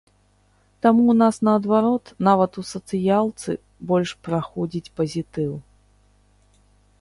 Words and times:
Таму 0.83 1.01
ў 1.11 1.13
нас 1.23 1.35
наадварот 1.47 2.05
нават 2.27 2.51
у 2.61 2.63
сацыялцы 2.71 3.51
больш 3.93 4.15
праходзіць 4.29 4.91
пазітыў. 5.01 5.53